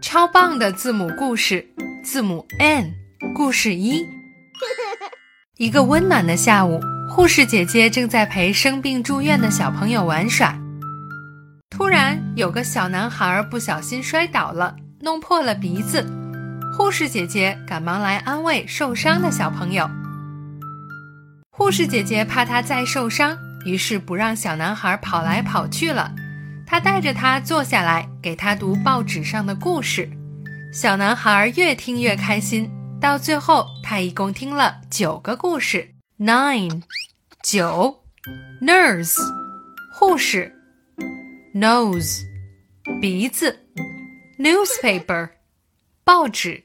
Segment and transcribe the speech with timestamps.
[0.00, 1.66] 超棒的字母故事，
[2.04, 2.94] 字母 N，
[3.34, 4.06] 故事一。
[5.56, 6.80] 一个温暖的下午，
[7.10, 10.56] 护士姐姐正在陪生病住院的小朋友玩耍。
[11.68, 16.06] 突然，有个小男孩不小心摔倒了，弄破了鼻子。
[16.76, 19.90] 护士姐姐赶忙来安慰受伤的小朋友。
[21.50, 26.12] 护士姐姐怕他再受伤，于是不让小男孩跑来跑去了。
[26.76, 30.10] 他带着他坐下来，给他读报纸上的故事。
[30.74, 32.70] 小男孩越听越开心，
[33.00, 35.94] 到最后他一共听了九个故事。
[36.18, 36.82] Nine，
[37.42, 38.04] 九
[38.60, 39.16] ，nurse，
[39.94, 40.54] 护士
[41.54, 42.20] ，nose，
[43.00, 43.58] 鼻子
[44.38, 45.30] ，newspaper，
[46.04, 46.62] 报纸。